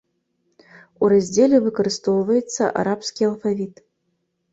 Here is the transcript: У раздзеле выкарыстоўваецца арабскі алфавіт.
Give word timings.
У 1.03 1.09
раздзеле 1.11 1.57
выкарыстоўваецца 1.65 2.71
арабскі 2.85 3.29
алфавіт. 3.29 3.75